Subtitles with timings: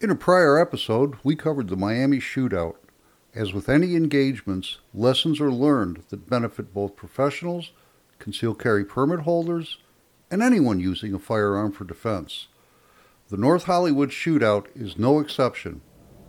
[0.00, 2.76] In a prior episode, we covered the Miami shootout.
[3.34, 7.72] As with any engagements, lessons are learned that benefit both professionals,
[8.20, 9.78] concealed carry permit holders,
[10.30, 12.46] and anyone using a firearm for defense.
[13.28, 15.80] The North Hollywood shootout is no exception,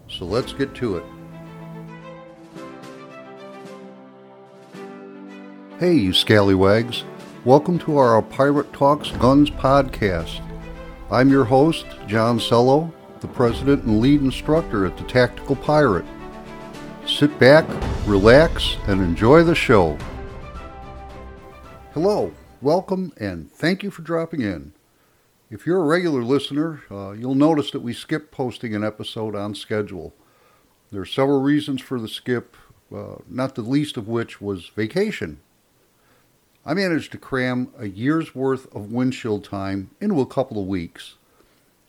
[0.07, 1.03] so let's get to it.
[5.77, 7.03] Hey, you scallywags.
[7.45, 10.41] Welcome to our Pirate Talks Guns podcast.
[11.11, 12.91] I'm your host, John Cello,
[13.21, 16.05] the president and lead instructor at the Tactical Pirate.
[17.05, 17.65] Sit back,
[18.05, 19.97] relax, and enjoy the show.
[21.93, 22.31] Hello,
[22.61, 24.73] welcome, and thank you for dropping in.
[25.49, 29.55] If you're a regular listener, uh, you'll notice that we skipped posting an episode on
[29.55, 30.13] schedule.
[30.91, 32.55] There are several reasons for the skip,
[32.95, 35.39] uh, not the least of which was vacation.
[36.65, 41.15] I managed to cram a year's worth of windshield time into a couple of weeks.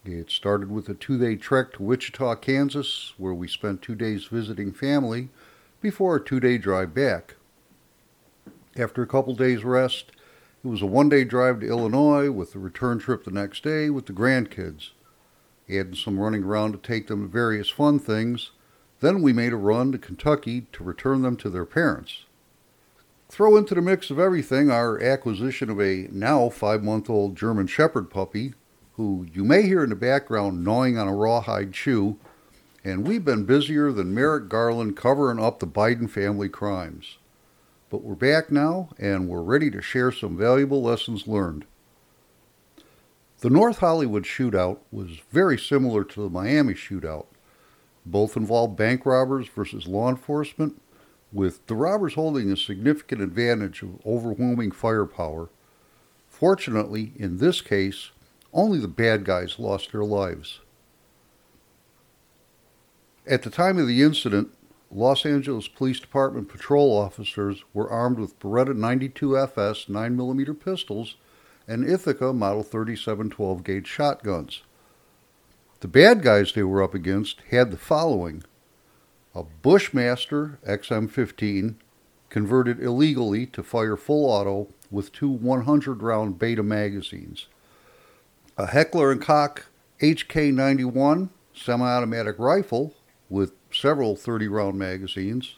[0.04, 4.24] It started with a two day trek to Wichita, Kansas, where we spent two days
[4.24, 5.28] visiting family
[5.82, 7.36] before a two day drive back.
[8.76, 10.12] After a couple days' rest,
[10.64, 13.90] it was a one day drive to Illinois with a return trip the next day
[13.90, 14.90] with the grandkids.
[15.68, 18.52] Adding some running around to take them to various fun things.
[19.00, 22.24] Then we made a run to Kentucky to return them to their parents.
[23.28, 27.66] Throw into the mix of everything our acquisition of a now five month old German
[27.66, 28.54] Shepherd puppy,
[29.00, 32.18] who you may hear in the background gnawing on a rawhide chew,
[32.84, 37.16] and we've been busier than Merrick Garland covering up the Biden family crimes.
[37.88, 41.64] But we're back now, and we're ready to share some valuable lessons learned.
[43.38, 47.24] The North Hollywood shootout was very similar to the Miami shootout.
[48.04, 50.78] Both involved bank robbers versus law enforcement,
[51.32, 55.48] with the robbers holding a significant advantage of overwhelming firepower.
[56.28, 58.10] Fortunately, in this case,
[58.52, 60.60] only the bad guys lost their lives.
[63.26, 64.52] At the time of the incident,
[64.90, 71.16] Los Angeles Police Department patrol officers were armed with Beretta 92FS 9mm pistols
[71.68, 74.62] and Ithaca Model 37 12 gauge shotguns.
[75.80, 78.42] The bad guys they were up against had the following
[79.32, 81.76] a Bushmaster XM15
[82.28, 87.46] converted illegally to fire full auto with two 100 round beta magazines,
[88.60, 89.64] a Heckler & Koch
[90.02, 92.94] HK91 semi-automatic rifle
[93.30, 95.56] with several 30 round magazines,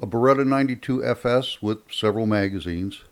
[0.00, 3.02] a Beretta 92 FS with several magazines,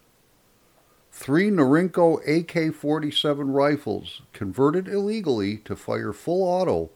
[1.13, 6.89] three Norinco AK 47 rifles converted illegally to fire full auto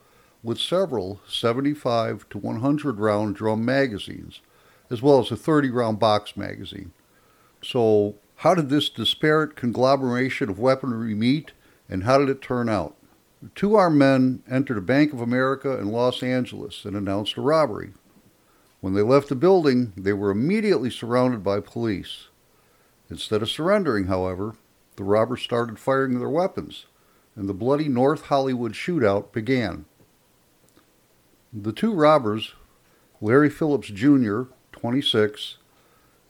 [0.42, 4.40] with several 75 to 100 round drum magazines,
[4.90, 6.92] as well as a 30 round box magazine.
[7.62, 11.52] So, how did this disparate conglomeration of weaponry meet,
[11.88, 12.96] and how did it turn out?
[13.54, 17.92] Two armed men entered a Bank of America in Los Angeles and announced a robbery.
[18.80, 22.28] When they left the building, they were immediately surrounded by police.
[23.10, 24.54] Instead of surrendering, however,
[24.96, 26.86] the robbers started firing their weapons,
[27.36, 29.84] and the bloody North Hollywood shootout began.
[31.52, 32.54] The two robbers,
[33.20, 34.42] Larry Phillips Jr.,
[34.72, 35.58] 26,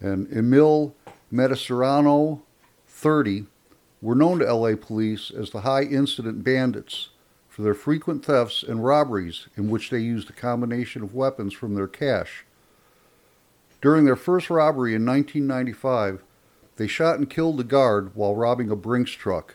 [0.00, 0.94] and Emil
[1.32, 2.43] Matasareanu,
[2.87, 3.47] 30,
[4.04, 7.09] were known to LA police as the high incident bandits
[7.48, 11.75] for their frequent thefts and robberies in which they used a combination of weapons from
[11.75, 12.44] their cache.
[13.81, 16.22] During their first robbery in 1995,
[16.76, 19.54] they shot and killed a guard while robbing a Brinks truck.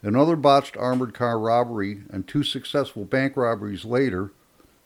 [0.00, 4.32] Another botched armored car robbery and two successful bank robberies later,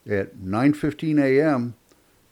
[0.04, 1.74] at 9:15 a.m.,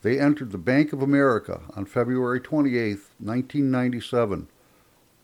[0.03, 4.48] they entered the Bank of America on February 28, 1997,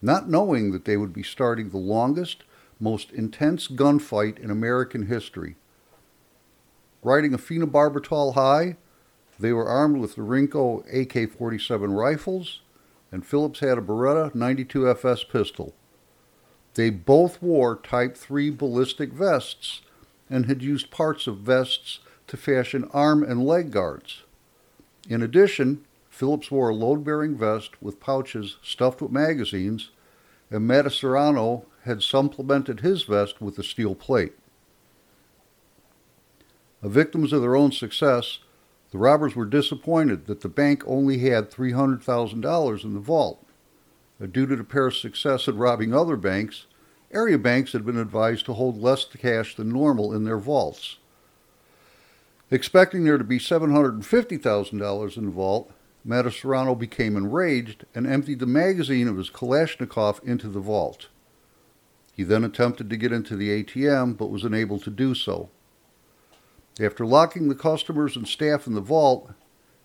[0.02, 2.42] not knowing that they would be starting the longest,
[2.80, 5.54] most intense gunfight in American history.
[7.02, 8.76] Riding a phenobarbital high,
[9.38, 12.60] they were armed with the Norinco AK-47 rifles,
[13.10, 15.74] and Phillips had a Beretta 92 FS pistol.
[16.74, 19.82] They both wore Type 3 ballistic vests
[20.30, 24.22] and had used parts of vests to fashion arm and leg guards.
[25.08, 29.90] In addition, Phillips wore a load bearing vest with pouches stuffed with magazines,
[30.50, 34.34] and Matasareanu had supplemented his vest with a steel plate.
[36.82, 38.40] victims of their own success,
[38.90, 43.44] the robbers were disappointed that the bank only had $300,000 in the vault.
[44.20, 46.66] Due to the pair's success at robbing other banks,
[47.10, 50.98] area banks had been advised to hold less cash than normal in their vaults.
[52.50, 55.72] Expecting there to be $750,000 in the vault,
[56.06, 61.08] Matasareanu became enraged and emptied the magazine of his Kalashnikov into the vault.
[62.14, 65.48] He then attempted to get into the ATM but was unable to do so.
[66.80, 69.30] After locking the customers and staff in the vault,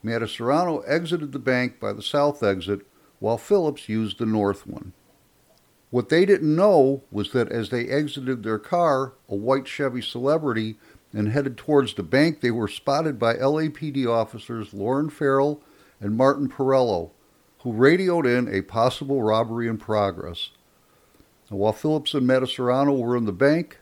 [0.04, 2.81] Matasareanu exited the bank by the south exit
[3.19, 4.94] while Phillips used the north one.
[5.90, 10.78] What they didn't know was that as they exited their car, a white Chevy Celebrity,
[11.14, 15.62] and headed towards the bank, they were spotted by LAPD officers Loren Farrell
[15.99, 17.11] and Martin Perello,
[17.61, 20.51] who radioed in a possible robbery in progress.
[21.49, 23.79] And while Phillips and Matasareanu were in the bank,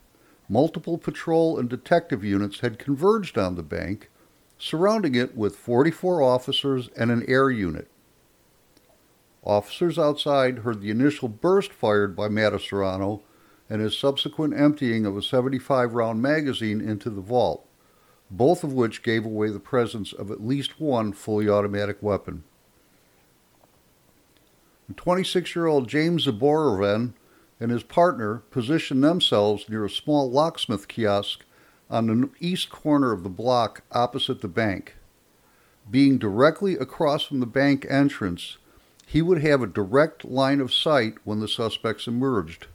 [0.48, 4.10] multiple patrol and detective units had converged on the bank,
[4.58, 7.90] surrounding it with 44 officers and an air unit.
[9.44, 13.22] Officers outside heard the initial burst fired by Matasareanu
[13.70, 17.65] and his subsequent emptying of a 75 round magazine into the vault,
[18.30, 22.44] both of which gave away the presence of at least one fully automatic weapon.
[24.96, 27.14] 26 year old James Zboravan
[27.60, 31.44] and his partner positioned themselves near a small locksmith kiosk
[31.90, 34.96] on the east corner of the block opposite the bank.
[35.90, 38.58] Being directly across from the bank entrance,
[39.06, 42.68] he would have a direct line of sight when the suspects emerged.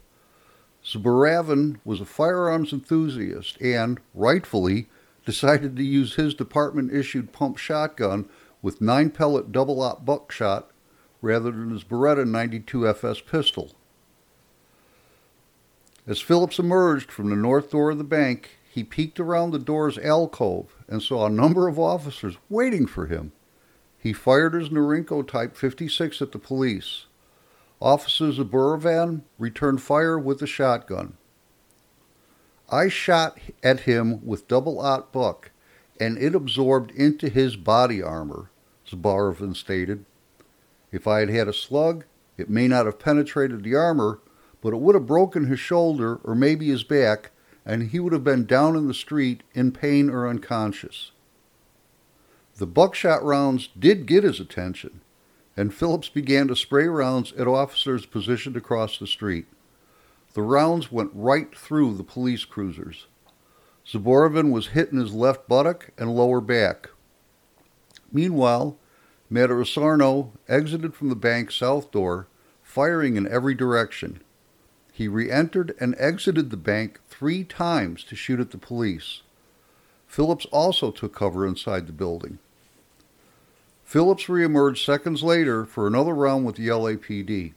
[0.83, 4.87] Zboravan was a firearms enthusiast and, rightfully,
[5.25, 8.27] decided to use his department issued pump shotgun
[8.61, 10.71] with 9 pellet double aught buckshot
[11.21, 13.71] rather than his Beretta 92 FS pistol.
[16.07, 19.99] As Phillips emerged from the north door of the bank, he peeked around the door's
[19.99, 23.31] alcove and saw a number of officers waiting for him.
[23.99, 27.05] He fired his Norinco Type 56 at the police.
[27.79, 31.17] Officers of Buravan returned fire with the shotgun.
[32.71, 35.51] I shot at him with double aught buck,
[35.99, 38.49] and it absorbed into his body armor,
[38.87, 40.05] Zboravan stated.
[40.89, 42.05] If I had had a slug,
[42.37, 44.19] it may not have penetrated the armor,
[44.61, 47.31] but it would have broken his shoulder or maybe his back,
[47.65, 51.11] and he would have been down in the street in pain or unconscious.
[52.55, 55.01] The buckshot rounds did get his attention,
[55.57, 59.45] and Phillips began to spray rounds at officers positioned across the street.
[60.33, 63.07] The rounds went right through the police cruisers.
[63.85, 66.89] Zboravan was hit in his left buttock and lower back.
[68.11, 68.77] Meanwhile,
[69.31, 72.27] Matasareanu exited from the bank's south door,
[72.61, 74.21] firing in every direction.
[74.93, 79.21] He re entered and exited the bank three times to shoot at the police.
[80.07, 82.39] Phillips also took cover inside the building.
[83.83, 87.53] Phillips reemerged seconds later for another round with the LAPD.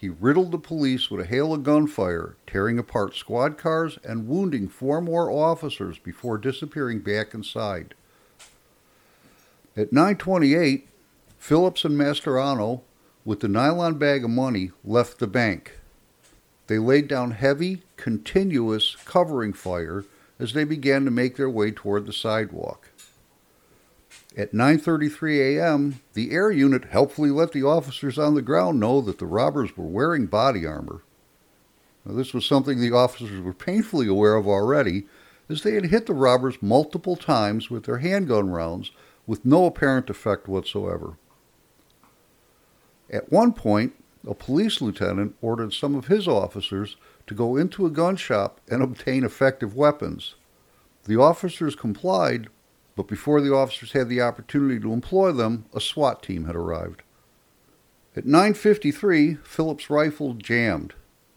[0.00, 4.68] He riddled the police with a hail of gunfire, tearing apart squad cars and wounding
[4.68, 7.94] four more officers before disappearing back inside.
[9.76, 10.86] At 9:28,
[11.36, 12.82] Phillips and Matasareanu,
[13.24, 15.80] with the nylon bag of money, left the bank.
[16.68, 20.04] They laid down heavy, continuous covering fire
[20.38, 22.90] as they began to make their way toward the sidewalk.
[24.36, 29.18] At 9:33 a.m., the air unit helpfully let the officers on the ground know that
[29.18, 31.02] the robbers were wearing body armor.
[32.04, 35.06] Now, this was something the officers were painfully aware of already,
[35.48, 38.92] as they had hit the robbers multiple times with their handgun rounds
[39.26, 41.16] with no apparent effect whatsoever.
[43.10, 43.94] At one point,
[44.26, 46.96] a police lieutenant ordered some of his officers
[47.26, 50.34] to go into a gun shop and obtain effective weapons.
[51.04, 52.48] The officers complied,
[52.98, 57.02] but before the officers had the opportunity to employ them, a SWAT team had arrived.
[58.16, 60.94] At 9:53, Phillips' rifle jammed.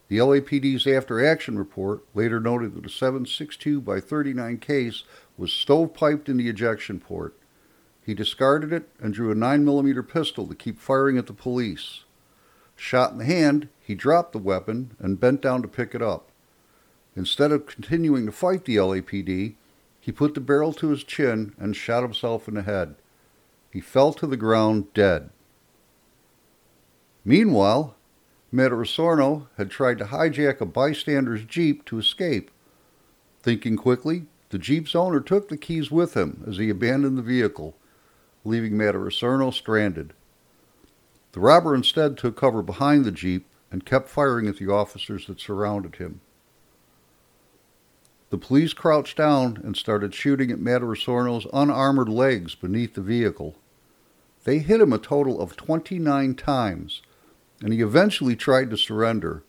[0.08, 5.04] The LAPD's after-action report later noted that a 7.62 by 39 case
[5.38, 7.36] was stovepiped in the ejection port.
[8.04, 12.06] He discarded it and drew a 9mm pistol to keep firing at the police.
[12.76, 16.32] Shot in the hand, he dropped the weapon and bent down to pick it up.
[17.16, 19.58] Instead of continuing to fight the LAPD,
[20.02, 22.96] he put the barrel to his chin and shot himself in the head.
[23.72, 25.30] He fell to the ground dead.
[27.24, 27.96] Meanwhile,
[28.52, 32.50] Matasareanu had tried to hijack a bystander's jeep to escape.
[33.42, 37.78] Thinking quickly, the jeep's owner took the keys with him as he abandoned the vehicle,
[38.44, 40.14] leaving Matasareanu stranded.
[41.34, 45.40] The robber instead took cover behind the jeep and kept firing at the officers that
[45.40, 46.20] surrounded him.
[48.32, 53.56] The police crouched down and started shooting at Matasareanu's unarmored legs beneath the vehicle.
[54.46, 57.02] They hit him a total of 29 times,
[57.62, 59.44] and he eventually tried to surrender.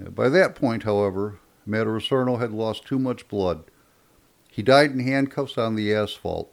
[0.00, 3.64] Uh, by that point, however, Matasareanu had lost too much blood.
[4.48, 6.50] He died in handcuffs on the asphalt.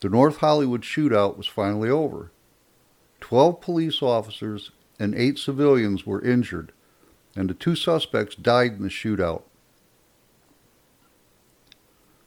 [0.00, 2.30] The North Hollywood shootout was finally over.
[3.18, 6.72] Twelve police officers and eight civilians were injured,
[7.34, 9.44] and the two suspects died in the shootout.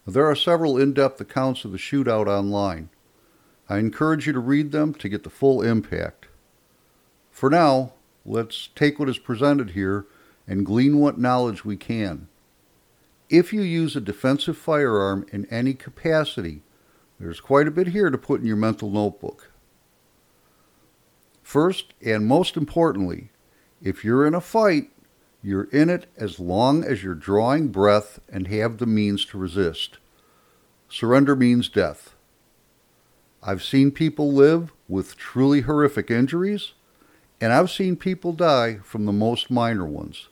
[0.08, 2.90] There are several in-depth accounts of the shootout online.
[3.68, 6.28] I encourage you to read them to get the full impact.
[7.30, 7.92] For now,
[8.26, 10.06] let's take what is presented here
[10.48, 12.30] and glean what knowledge we can.
[13.30, 16.62] If you use a defensive firearm in any capacity,
[17.20, 19.52] there's quite a bit here to put in your mental notebook.
[21.44, 23.32] First, and most importantly,
[23.82, 24.90] if you're in a fight,
[25.42, 29.98] you're in it as long as you're drawing breath and have the means to resist.
[30.90, 32.16] Surrender means death.
[33.44, 36.74] I've seen people live with truly horrific injuries,
[37.40, 40.28] and I've seen people die from the most minor ones.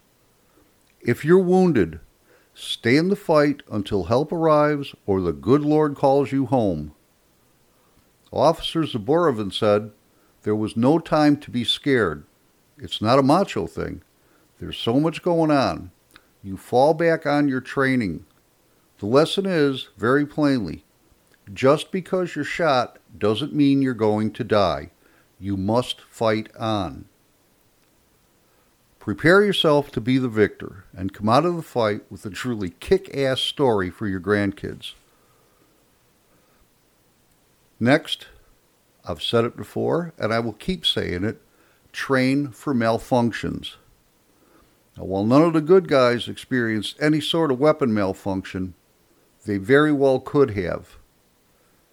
[1.01, 1.99] If you're wounded,
[2.53, 6.93] stay in the fight until help arrives or the good Lord calls you home.
[8.31, 9.91] Officer Zboravan said,
[10.43, 12.25] There was no time to be scared.
[12.77, 14.01] It's not a macho thing.
[14.59, 15.91] There's so much going on.
[16.43, 18.25] You fall back on your training.
[18.99, 20.85] The lesson is, very plainly,
[21.53, 24.91] just because you're shot doesn't mean you're going to die.
[25.39, 27.05] You must fight on.
[28.99, 32.71] Prepare yourself to be the victor and come out of the fight with a truly
[32.79, 34.93] kick ass story for your grandkids.
[37.79, 38.27] Next,
[39.07, 41.39] I've said it before and I will keep saying it
[41.91, 43.75] train for malfunctions.
[44.97, 48.73] Now, while none of the good guys experienced any sort of weapon malfunction,
[49.45, 50.97] they very well could have.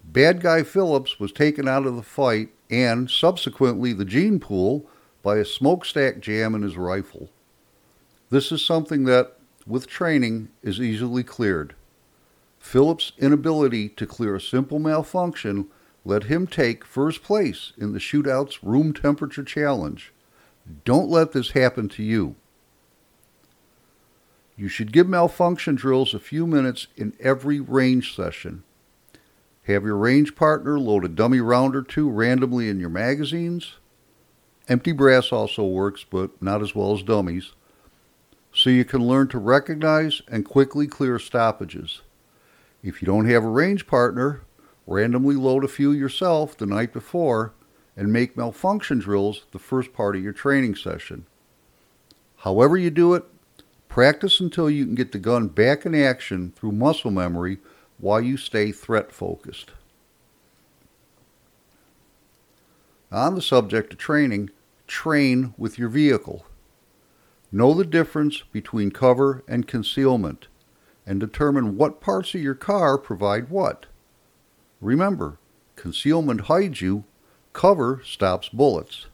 [0.03, 4.85] Bad Guy Phillips was taken out of the fight and, subsequently, the gene pool
[5.21, 7.29] by a smokestack jam in his rifle.
[8.29, 11.75] This is something that, with training, is easily cleared.
[12.59, 15.67] Phillips' inability to clear a simple malfunction
[16.05, 20.11] let him take first place in the shootout's room temperature challenge.
[20.83, 22.35] Don't let this happen to you.
[24.55, 28.63] You should give malfunction drills a few minutes in every range session.
[29.63, 33.75] Have your range partner load a dummy round or two randomly in your magazines.
[34.67, 37.53] Empty brass also works, but not as well as dummies.
[38.53, 42.01] So you can learn to recognize and quickly clear stoppages.
[42.83, 44.41] If you don't have a range partner,
[44.85, 47.53] randomly load a few yourself the night before
[47.95, 51.25] and make malfunction drills the first part of your training session.
[52.37, 53.23] However you do it,
[53.93, 57.59] practice until you can get the gun back in action through muscle memory
[57.99, 59.69] while you stay threat focused.
[63.11, 64.49] On the subject of training,
[64.87, 66.43] train with your vehicle.
[67.51, 70.47] Know the difference between cover and concealment
[71.05, 73.85] and determine what parts of your car provide what.
[74.81, 75.37] Remember,
[75.75, 77.03] concealment hides you,
[77.53, 79.05] cover stops bullets.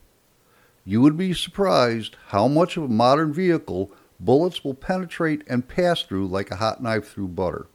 [0.86, 6.02] You would be surprised how much of a modern vehicle bullets will penetrate and pass
[6.02, 7.68] through like a hot knife through butter.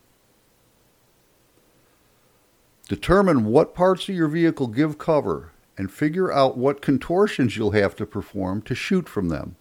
[2.89, 7.97] Determine what parts of your vehicle give cover and figure out what contortions you'll have
[7.97, 9.57] to perform to shoot from them.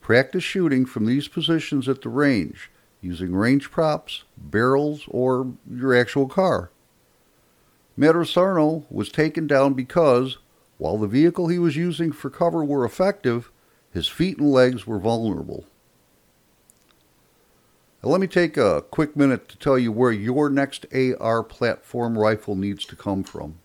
[0.00, 2.70] Practice shooting from these positions at the range
[3.02, 6.70] using range props, barrels, or your actual car.
[7.98, 10.38] Matasareanu was taken down because,
[10.78, 13.50] while the vehicle he was using for cover were effective,
[13.92, 15.66] his feet and legs were vulnerable.
[18.04, 22.56] Let me take a quick minute to tell you where your next AR platform rifle
[22.56, 23.60] needs to come from.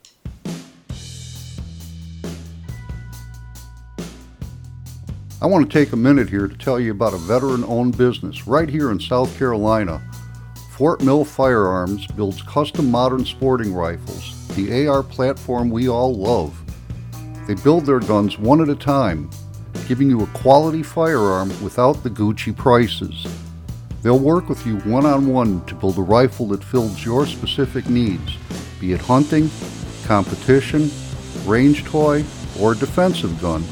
[5.42, 8.46] I want to take a minute here to tell you about a veteran owned business
[8.46, 10.00] right here in South Carolina.
[10.74, 16.56] Fort Mill Firearms builds custom modern sporting rifles, the AR platform we all love.
[17.48, 19.32] They build their guns one at a time,
[19.88, 23.26] giving you a quality firearm without the Gucci prices.
[24.02, 27.90] They'll work with you one on one to build a rifle that fills your specific
[27.90, 28.38] needs,
[28.80, 29.50] be it hunting,
[30.06, 30.90] competition,
[31.46, 32.24] range toy,
[32.60, 33.64] or defensive gun.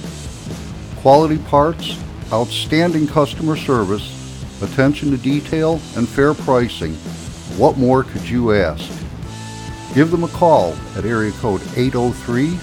[1.01, 1.97] Quality parts,
[2.33, 4.11] outstanding customer service,
[4.61, 6.95] attention to detail, and fair pricing.
[7.57, 8.89] What more could you ask?
[9.93, 12.57] Give them a call at area code 803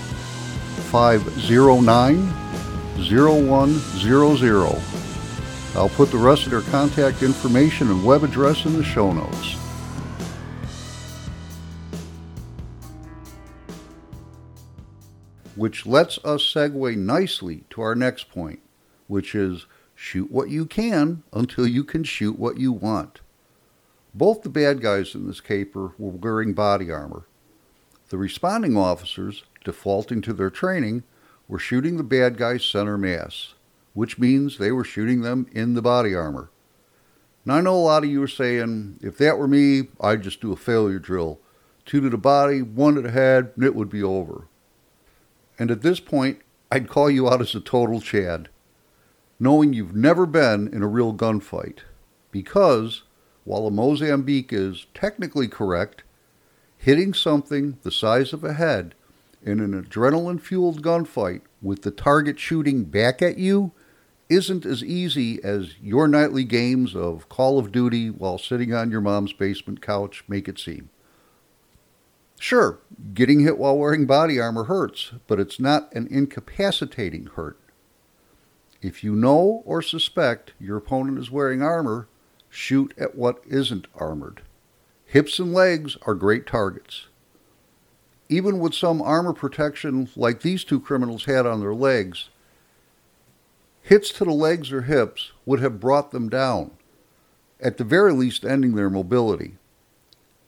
[0.90, 2.28] 509
[2.99, 5.01] 0100
[5.74, 9.56] I'll put the rest of their contact information and web address in the show notes.
[15.56, 18.60] Which lets us segue nicely to our next point,
[19.06, 19.64] which is
[19.94, 23.20] shoot what you can until you can shoot what you want.
[24.12, 27.24] Both the bad guys in this caper were wearing body armor.
[28.10, 31.04] The responding officers, defaulting to their training,
[31.48, 33.54] were shooting the bad guys center mass
[33.94, 36.50] which means they were shooting them in the body armor.
[37.44, 40.40] Now, I know a lot of you are saying, if that were me, I'd just
[40.40, 41.40] do a failure drill.
[41.84, 44.46] Two to the body, one to the head, and it would be over.
[45.58, 48.49] And at this point, I'd call you out as a total Chad,
[49.40, 51.80] knowing you've never been in a real gunfight.
[52.30, 53.02] Because,
[53.44, 56.04] while a Mozambique is technically correct,
[56.78, 58.94] hitting something the size of a head
[59.44, 63.72] in an adrenaline fueled gunfight with the target shooting back at you
[64.32, 69.02] isn't as easy as your nightly games of Call of Duty while sitting on your
[69.02, 70.88] mom's basement couch make it seem.
[72.40, 72.78] Sure,
[73.14, 77.58] getting hit while wearing body armor hurts, but it's not an incapacitating hurt.
[78.80, 82.08] If you know or suspect your opponent is wearing armor,
[82.48, 84.42] shoot at what isn't armored.
[85.04, 87.06] Hips and legs are great targets.
[88.28, 92.30] Even with some armor protection like these two criminals had on their legs,
[93.82, 96.70] hits to the legs or hips would have brought them down,
[97.60, 99.56] at the very least ending their mobility.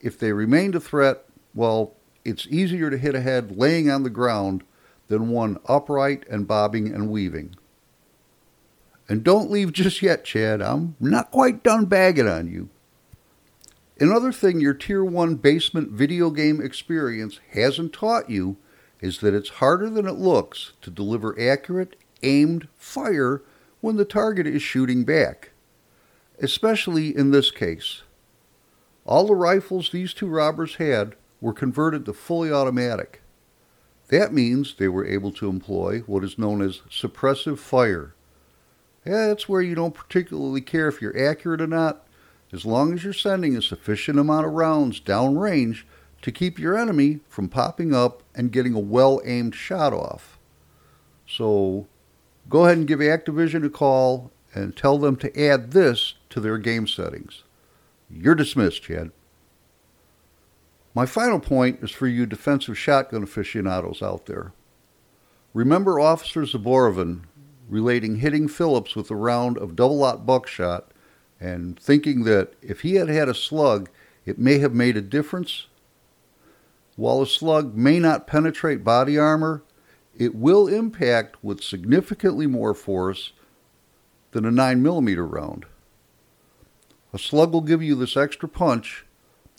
[0.01, 4.09] If they remained a threat, well, it's easier to hit a head laying on the
[4.09, 4.63] ground
[5.07, 7.55] than one upright and bobbing and weaving.
[9.07, 10.61] And don't leave just yet, Chad.
[10.61, 12.69] I'm not quite done bagging on you.
[13.99, 18.57] Another thing your Tier 1 basement video game experience hasn't taught you
[18.99, 23.41] is that it's harder than it looks to deliver accurate, aimed fire
[23.81, 25.51] when the target is shooting back.
[26.41, 28.01] Especially in this case.
[29.05, 33.21] All the rifles these two robbers had were converted to fully automatic.
[34.09, 38.13] That means they were able to employ what is known as suppressive fire.
[39.03, 42.07] That's where you don't particularly care if you're accurate or not,
[42.51, 45.83] as long as you're sending a sufficient amount of rounds downrange
[46.23, 50.39] to keep your enemy from popping up and getting a well aimed shot off.
[51.27, 51.87] So
[52.49, 56.57] go ahead and give Activision a call and tell them to add this to their
[56.57, 57.43] game settings.
[58.09, 59.11] You're dismissed, Chad.
[60.93, 64.53] My final point is for you defensive shotgun aficionados out there.
[65.53, 67.23] Remember Officer Zboravan
[67.67, 70.91] relating hitting Phillips with a round of double aught buckshot
[71.39, 73.89] and thinking that if he had had a slug,
[74.25, 75.67] it may have made a difference.
[76.95, 79.63] While a slug may not penetrate body armor,
[80.17, 83.33] it will impact with significantly more force
[84.31, 85.65] than a 9mm round.
[87.13, 89.05] A slug will give you this extra punch,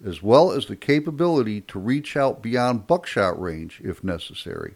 [0.04, 4.74] as well as the capability to reach out beyond buckshot range if necessary.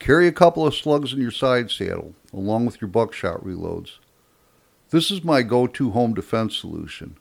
[0.00, 3.98] Carry a couple of slugs in your side saddle, along with your buckshot reloads.
[4.88, 7.16] This is my go-to home defense solution.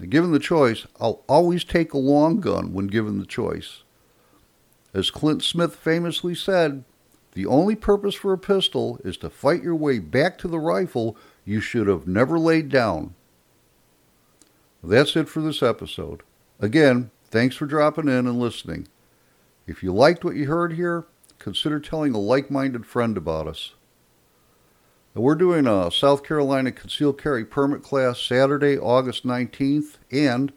[0.00, 3.83] Now, given the choice, I'll always take a long gun when given the choice.
[4.94, 6.84] As Clint Smith famously said,
[7.32, 11.16] the only purpose for a pistol is to fight your way back to the rifle
[11.44, 13.14] you should have never laid down.
[14.84, 16.22] That's it for this episode.
[16.60, 18.86] Again, thanks for dropping in and listening.
[19.66, 21.06] If you liked what you heard here,
[21.40, 23.72] consider telling a like minded friend about us.
[25.14, 30.52] We're doing a South Carolina concealed carry permit class Saturday, August 19th, and,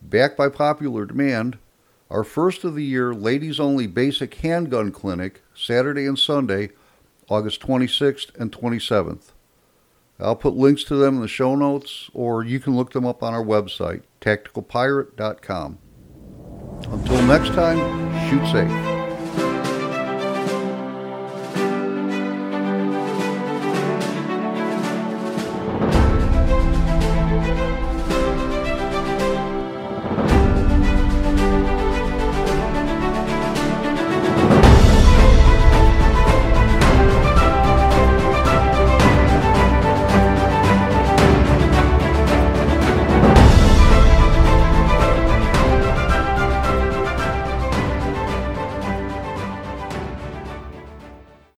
[0.00, 1.58] backed by popular demand,
[2.12, 6.70] our first of the year ladies only basic handgun clinic Saturday and Sunday,
[7.30, 9.32] August 26th and 27th.
[10.20, 13.22] I'll put links to them in the show notes, or you can look them up
[13.22, 15.78] on our website, tacticalpirate.com.
[16.90, 17.78] Until next time,
[18.28, 18.91] shoot safe.